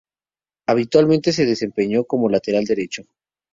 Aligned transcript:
Habitualmente 0.65 1.31
se 1.31 1.45
desempeñó 1.45 2.05
como 2.05 2.27
lateral 2.27 2.63
derecho. 2.63 3.03